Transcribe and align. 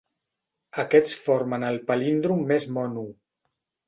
Aquests 0.83 1.11
formen 1.27 1.65
el 1.67 1.77
palíndrom 1.91 2.41
més 2.53 2.65
mono. 2.79 3.05